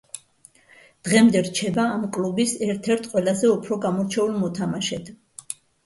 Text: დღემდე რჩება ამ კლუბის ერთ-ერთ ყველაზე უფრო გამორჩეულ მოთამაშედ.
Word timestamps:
დღემდე 1.07 1.43
რჩება 1.49 1.85
ამ 1.99 2.09
კლუბის 2.17 2.57
ერთ-ერთ 2.71 3.13
ყველაზე 3.15 3.55
უფრო 3.61 3.81
გამორჩეულ 3.87 4.37
მოთამაშედ. 4.43 5.19